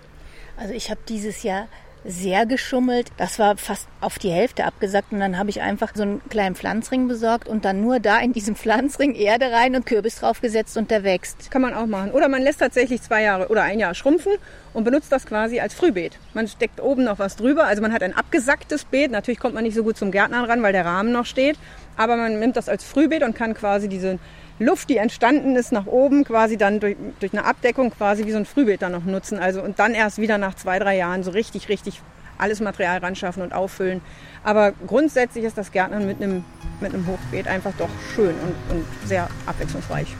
[0.56, 1.68] Also ich habe dieses Jahr
[2.08, 3.12] sehr geschummelt.
[3.18, 6.56] Das war fast auf die Hälfte abgesackt und dann habe ich einfach so einen kleinen
[6.56, 10.90] Pflanzring besorgt und dann nur da in diesem Pflanzring Erde rein und Kürbis draufgesetzt und
[10.90, 11.50] der wächst.
[11.50, 12.10] Kann man auch machen.
[12.12, 14.32] Oder man lässt tatsächlich zwei Jahre oder ein Jahr schrumpfen
[14.72, 16.18] und benutzt das quasi als Frühbeet.
[16.32, 17.64] Man steckt oben noch was drüber.
[17.64, 19.10] Also man hat ein abgesacktes Beet.
[19.10, 21.58] Natürlich kommt man nicht so gut zum Gärtnern ran, weil der Rahmen noch steht.
[21.98, 24.18] Aber man nimmt das als Frühbeet und kann quasi diese
[24.58, 28.38] Luft, die entstanden ist, nach oben quasi dann durch, durch eine Abdeckung quasi wie so
[28.38, 29.38] ein Frühbeet dann noch nutzen.
[29.38, 32.00] Also und dann erst wieder nach zwei, drei Jahren so richtig, richtig
[32.38, 34.00] alles Material ran schaffen und auffüllen.
[34.44, 36.44] Aber grundsätzlich ist das Gärtnern mit einem,
[36.80, 40.14] mit einem Hochbeet einfach doch schön und, und sehr abwechslungsreich.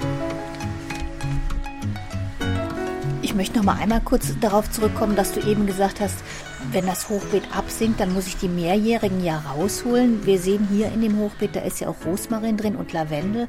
[3.23, 6.17] Ich möchte noch mal einmal kurz darauf zurückkommen, dass du eben gesagt hast,
[6.73, 10.27] wenn das Hochbeet absinkt, dann muss ich die Mehrjährigen ja rausholen.
[10.27, 13.49] Wir sehen hier in dem Hochbeet, da ist ja auch Rosmarin drin und Lavendel.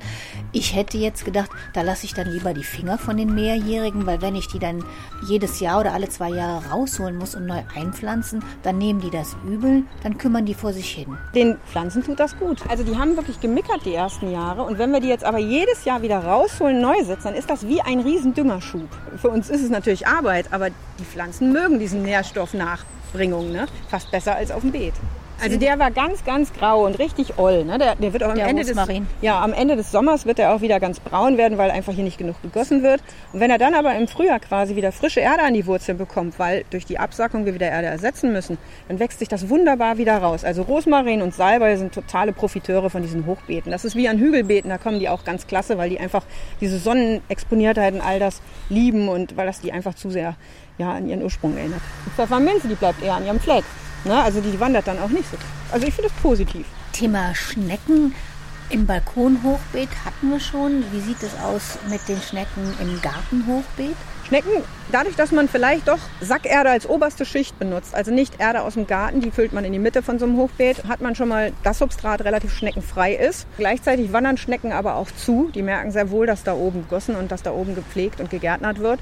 [0.51, 4.21] Ich hätte jetzt gedacht, da lasse ich dann lieber die Finger von den Mehrjährigen, weil
[4.21, 4.83] wenn ich die dann
[5.27, 9.35] jedes Jahr oder alle zwei Jahre rausholen muss und neu einpflanzen, dann nehmen die das
[9.45, 11.17] übel, dann kümmern die vor sich hin.
[11.35, 12.61] Den Pflanzen tut das gut.
[12.69, 15.85] Also die haben wirklich gemickert die ersten Jahre und wenn wir die jetzt aber jedes
[15.85, 18.87] Jahr wieder rausholen, neu setzen, dann ist das wie ein riesen Düngerschub.
[19.17, 22.85] Für uns ist es natürlich Arbeit, aber die Pflanzen mögen diesen Nährstoff nach.
[23.11, 23.67] Bringung, ne?
[23.89, 24.93] Fast besser als auf dem Beet.
[25.41, 27.65] Also der war ganz, ganz grau und richtig oll.
[27.65, 27.77] Ne?
[27.77, 28.77] Der, der wird auch am Ende, des,
[29.21, 32.03] ja, am Ende des Sommers wird er auch wieder ganz braun werden, weil einfach hier
[32.03, 33.01] nicht genug gegossen wird.
[33.33, 36.39] Und wenn er dann aber im Frühjahr quasi wieder frische Erde an die Wurzeln bekommt,
[36.39, 40.17] weil durch die Absackung wir wieder Erde ersetzen müssen, dann wächst sich das wunderbar wieder
[40.17, 40.43] raus.
[40.43, 43.71] Also Rosmarin und Salbei sind totale Profiteure von diesen Hochbeeten.
[43.71, 46.23] Das ist wie an Hügelbeeten, da kommen die auch ganz klasse, weil die einfach
[46.61, 50.35] diese Sonnenexponiertheit und all das lieben und weil das die einfach zu sehr
[50.77, 51.81] ja, an ihren Ursprung erinnert.
[52.05, 53.65] Die Pfefferminze, die bleibt eher an ihrem Fleck.
[54.05, 54.21] Ne?
[54.21, 55.37] Also die wandert dann auch nicht so.
[55.71, 56.65] Also ich finde es positiv.
[56.91, 58.13] Thema Schnecken
[58.69, 60.83] im Balkonhochbeet hatten wir schon.
[60.91, 63.95] Wie sieht es aus mit den Schnecken im Gartenhochbeet?
[64.27, 68.75] Schnecken, dadurch, dass man vielleicht doch Sackerde als oberste Schicht benutzt, also nicht Erde aus
[68.75, 71.29] dem Garten, die füllt man in die Mitte von so einem Hochbeet, hat man schon
[71.29, 73.47] mal das Substrat relativ schneckenfrei ist.
[73.57, 75.49] Gleichzeitig wandern Schnecken aber auch zu.
[75.55, 78.77] Die merken sehr wohl, dass da oben gegossen und dass da oben gepflegt und gegärtnert
[78.77, 78.99] wird.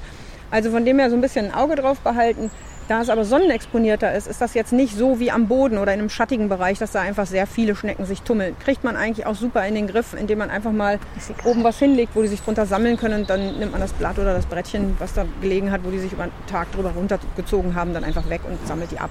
[0.50, 2.50] Also von dem her so ein bisschen ein Auge drauf behalten.
[2.88, 6.00] Da es aber sonnenexponierter ist, ist das jetzt nicht so wie am Boden oder in
[6.00, 8.56] einem schattigen Bereich, dass da einfach sehr viele Schnecken sich tummeln.
[8.64, 10.98] Kriegt man eigentlich auch super in den Griff, indem man einfach mal
[11.44, 13.20] oben was hinlegt, wo die sich drunter sammeln können.
[13.20, 15.98] Und dann nimmt man das Blatt oder das Brettchen, was da gelegen hat, wo die
[15.98, 19.10] sich über den Tag drüber runtergezogen haben, dann einfach weg und sammelt die ab.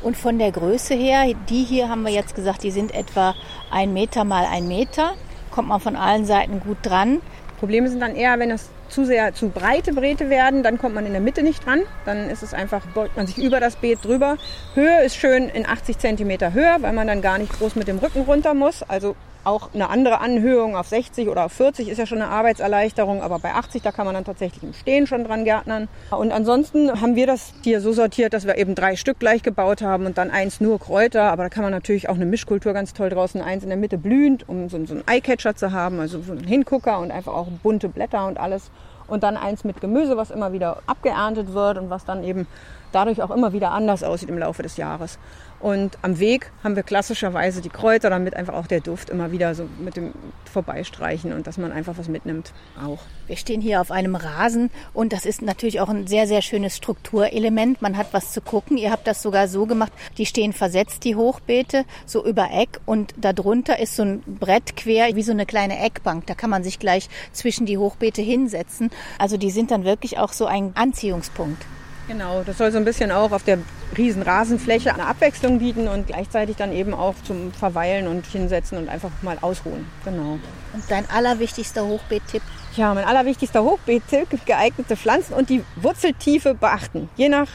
[0.00, 3.34] Und von der Größe her, die hier haben wir jetzt gesagt, die sind etwa
[3.70, 5.12] ein Meter mal ein Meter.
[5.50, 7.20] Kommt man von allen Seiten gut dran.
[7.58, 11.04] Probleme sind dann eher, wenn das zu sehr zu breite Bräte werden, dann kommt man
[11.04, 11.82] in der Mitte nicht dran.
[12.04, 14.36] Dann ist es einfach, beugt man sich über das Beet drüber.
[14.74, 17.98] Höhe ist schön in 80 cm höher, weil man dann gar nicht groß mit dem
[17.98, 18.82] Rücken runter muss.
[18.84, 23.22] Also auch eine andere Anhöhung auf 60 oder auf 40 ist ja schon eine Arbeitserleichterung,
[23.22, 25.88] aber bei 80, da kann man dann tatsächlich im Stehen schon dran gärtnern.
[26.10, 29.82] Und ansonsten haben wir das hier so sortiert, dass wir eben drei Stück gleich gebaut
[29.82, 31.30] haben und dann eins nur Kräuter.
[31.30, 33.98] Aber da kann man natürlich auch eine Mischkultur ganz toll draußen, eins in der Mitte
[33.98, 37.48] blühend, um so, so einen Eyecatcher zu haben, also so einen Hingucker und einfach auch
[37.62, 38.70] bunte Blätter und alles.
[39.06, 42.46] Und dann eins mit Gemüse, was immer wieder abgeerntet wird und was dann eben
[42.94, 45.18] dadurch auch immer wieder anders aussieht im Laufe des Jahres.
[45.64, 49.54] Und am Weg haben wir klassischerweise die Kräuter, damit einfach auch der Duft immer wieder
[49.54, 50.12] so mit dem
[50.52, 52.98] Vorbeistreichen und dass man einfach was mitnimmt auch.
[53.28, 56.76] Wir stehen hier auf einem Rasen und das ist natürlich auch ein sehr, sehr schönes
[56.76, 57.80] Strukturelement.
[57.80, 58.76] Man hat was zu gucken.
[58.76, 63.14] Ihr habt das sogar so gemacht, die stehen versetzt, die Hochbeete, so über Eck und
[63.16, 66.26] darunter ist so ein Brett quer, wie so eine kleine Eckbank.
[66.26, 68.90] Da kann man sich gleich zwischen die Hochbeete hinsetzen.
[69.18, 71.64] Also die sind dann wirklich auch so ein Anziehungspunkt.
[72.06, 73.58] Genau, das soll so ein bisschen auch auf der
[73.96, 78.88] riesen Rasenfläche eine Abwechslung bieten und gleichzeitig dann eben auch zum Verweilen und Hinsetzen und
[78.88, 79.86] einfach mal ausruhen.
[80.04, 80.38] Genau.
[80.72, 82.42] Und dein allerwichtigster Hochbeet-Tipp?
[82.76, 87.08] Ja, mein allerwichtigster Hochbeet-Tipp, geeignete Pflanzen und die Wurzeltiefe beachten.
[87.16, 87.48] Je nach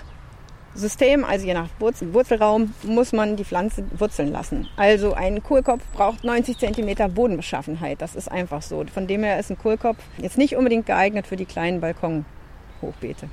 [0.74, 4.68] System, also je nach Wurzel, Wurzelraum, muss man die Pflanze wurzeln lassen.
[4.78, 8.02] Also ein Kohlkopf braucht 90 cm Bodenbeschaffenheit.
[8.02, 8.84] Das ist einfach so.
[8.92, 13.30] Von dem her ist ein Kohlkopf jetzt nicht unbedingt geeignet für die kleinen Balkonhochbeete.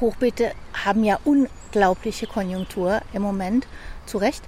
[0.00, 0.52] Hochbeete
[0.84, 3.66] haben ja unglaubliche Konjunktur im Moment.
[4.06, 4.42] Zu Recht?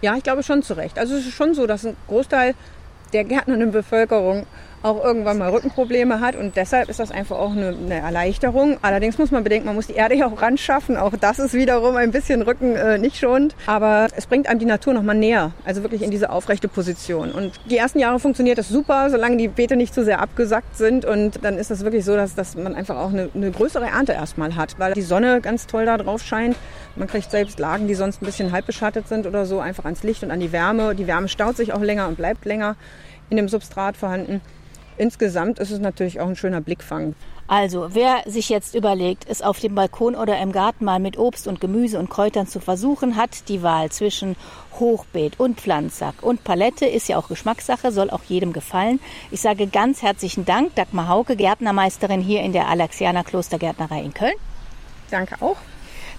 [0.00, 0.98] Ja, ich glaube schon zu Recht.
[0.98, 2.54] Also es ist schon so, dass ein Großteil
[3.12, 4.46] der gärtnernden Bevölkerung
[4.82, 6.36] auch irgendwann mal Rückenprobleme hat.
[6.36, 8.78] Und deshalb ist das einfach auch eine, eine Erleichterung.
[8.82, 10.96] Allerdings muss man bedenken, man muss die Erde ja auch ran schaffen.
[10.96, 13.54] Auch das ist wiederum ein bisschen Rücken äh, nicht schonend.
[13.66, 15.52] Aber es bringt einem die Natur nochmal näher.
[15.64, 17.32] Also wirklich in diese aufrechte Position.
[17.32, 21.04] Und die ersten Jahre funktioniert das super, solange die Beete nicht zu sehr abgesackt sind.
[21.04, 24.12] Und dann ist das wirklich so, dass, dass man einfach auch eine, eine größere Ernte
[24.12, 26.56] erstmal hat, weil die Sonne ganz toll da drauf scheint.
[26.96, 30.02] Man kriegt selbst Lagen, die sonst ein bisschen halb beschattet sind oder so, einfach ans
[30.02, 30.94] Licht und an die Wärme.
[30.94, 32.76] Die Wärme staut sich auch länger und bleibt länger
[33.30, 34.40] in dem Substrat vorhanden.
[34.98, 37.14] Insgesamt ist es natürlich auch ein schöner Blickfang.
[37.46, 41.48] Also, wer sich jetzt überlegt, es auf dem Balkon oder im Garten mal mit Obst
[41.48, 44.36] und Gemüse und Kräutern zu versuchen, hat die Wahl zwischen
[44.78, 49.00] Hochbeet und Pflanzsack und Palette ist ja auch Geschmackssache, soll auch jedem gefallen.
[49.30, 54.34] Ich sage ganz herzlichen Dank, Dagmar Hauke, Gärtnermeisterin hier in der Alexianer Klostergärtnerei in Köln.
[55.10, 55.56] Danke auch.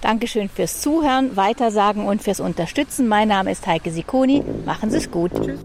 [0.02, 3.08] Dankeschön fürs Zuhören, Weitersagen und fürs Unterstützen.
[3.08, 4.44] Mein Name ist Heike Sikoni.
[4.66, 5.32] Machen Sie es gut.
[5.34, 5.60] Tschüss.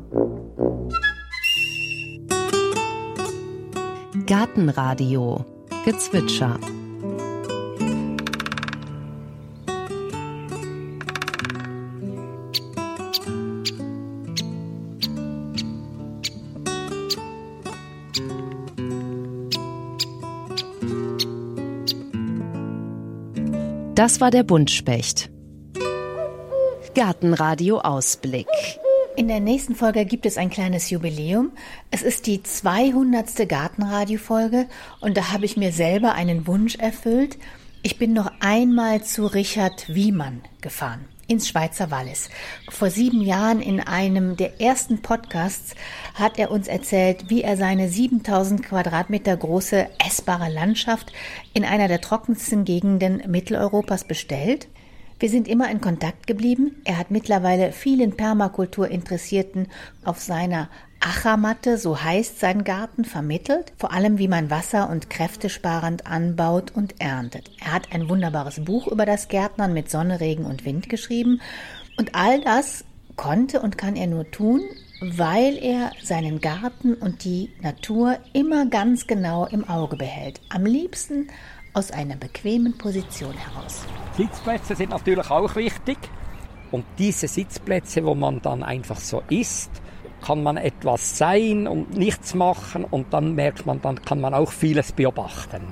[4.27, 5.45] Gartenradio
[5.85, 6.59] Gezwitscher.
[23.95, 25.29] Das war der Buntspecht.
[26.95, 28.47] Gartenradio Ausblick.
[29.17, 31.53] In der nächsten Folge gibt es ein kleines Jubiläum.
[31.93, 33.49] Es ist die 200.
[33.49, 34.67] Gartenradio-Folge
[35.01, 37.39] und da habe ich mir selber einen Wunsch erfüllt.
[37.85, 42.29] Ich bin noch einmal zu Richard Wiemann gefahren ins Schweizer Wallis.
[42.71, 45.77] Vor sieben Jahren in einem der ersten Podcasts
[46.15, 51.13] hat er uns erzählt, wie er seine 7000 Quadratmeter große essbare Landschaft
[51.53, 54.67] in einer der trockensten Gegenden Mitteleuropas bestellt
[55.25, 56.83] wir sind immer in Kontakt geblieben.
[56.85, 59.69] Er hat mittlerweile vielen Permakultur-Interessierten
[60.05, 60.69] auf seiner
[61.01, 67.01] Achermatte, so heißt sein Garten, vermittelt, vor allem wie man wasser- und kräftesparend anbaut und
[67.01, 67.51] erntet.
[67.65, 71.41] Er hat ein wunderbares Buch über das Gärtnern mit Sonne, Regen und Wind geschrieben
[71.97, 72.85] und all das
[73.17, 74.61] konnte und kann er nur tun,
[75.01, 80.43] weil er seinen Garten und die Natur immer ganz genau im Auge behält.
[80.51, 81.29] Am liebsten
[81.75, 83.85] aus einer bequemen Position heraus.
[84.17, 85.99] Sitzplätze sind natürlich auch wichtig.
[86.71, 89.71] Und diese Sitzplätze, wo man dann einfach so ist,
[90.23, 94.51] kann man etwas sein und nichts machen und dann merkt man, dann kann man auch
[94.51, 95.63] vieles beobachten.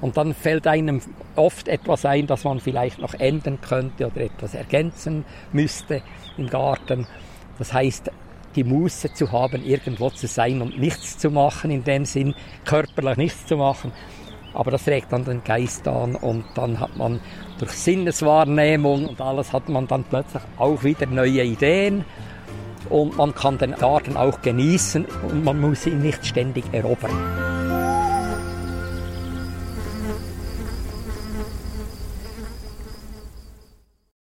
[0.00, 1.00] Und dann fällt einem
[1.34, 6.02] oft etwas ein, das man vielleicht noch ändern könnte oder etwas ergänzen müsste
[6.36, 7.06] im Garten.
[7.58, 8.10] Das heißt,
[8.54, 12.34] die Muße zu haben, irgendwo zu sein und nichts zu machen, in dem Sinn
[12.64, 13.92] körperlich nichts zu machen,
[14.54, 17.20] aber das regt dann den Geist an und dann hat man
[17.58, 22.04] durch Sinneswahrnehmung und alles hat man dann plötzlich auch wieder neue Ideen
[22.88, 27.57] und man kann den Garten auch genießen und man muss ihn nicht ständig erobern.